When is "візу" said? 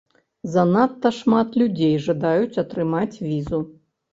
3.29-3.65